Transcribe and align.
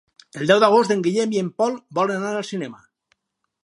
El 0.39 0.47
deu 0.51 0.61
d'agost 0.63 0.93
en 0.95 1.03
Guillem 1.09 1.37
i 1.37 1.43
en 1.43 1.53
Pol 1.63 1.79
volen 2.01 2.19
anar 2.27 2.37
al 2.43 2.51
cinema. 2.53 2.85